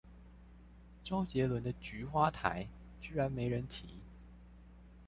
[1.03, 2.67] 周杰倫的菊花台
[3.01, 3.87] 居然沒人提？